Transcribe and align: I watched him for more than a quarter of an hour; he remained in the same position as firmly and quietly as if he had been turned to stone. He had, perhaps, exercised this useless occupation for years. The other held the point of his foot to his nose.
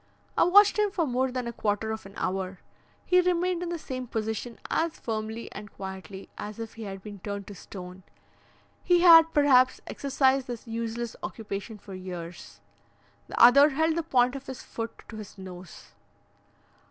I 0.35 0.45
watched 0.45 0.79
him 0.79 0.89
for 0.89 1.05
more 1.05 1.31
than 1.31 1.45
a 1.45 1.53
quarter 1.53 1.91
of 1.91 2.07
an 2.07 2.15
hour; 2.17 2.57
he 3.05 3.21
remained 3.21 3.61
in 3.61 3.69
the 3.69 3.77
same 3.77 4.07
position 4.07 4.57
as 4.67 4.99
firmly 4.99 5.47
and 5.51 5.71
quietly 5.71 6.27
as 6.39 6.57
if 6.57 6.73
he 6.73 6.85
had 6.85 7.03
been 7.03 7.19
turned 7.19 7.45
to 7.45 7.53
stone. 7.53 8.01
He 8.83 9.01
had, 9.01 9.31
perhaps, 9.31 9.79
exercised 9.85 10.47
this 10.47 10.65
useless 10.65 11.15
occupation 11.21 11.77
for 11.77 11.93
years. 11.93 12.61
The 13.27 13.39
other 13.39 13.69
held 13.69 13.95
the 13.95 14.01
point 14.01 14.35
of 14.35 14.47
his 14.47 14.63
foot 14.63 15.03
to 15.07 15.17
his 15.17 15.37
nose. 15.37 15.89